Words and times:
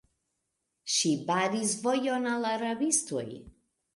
Ŝi 0.93 1.09
baris 1.27 1.75
vojon 1.85 2.27
al 2.31 2.41
la 2.47 2.57
rabistoj. 2.65 3.27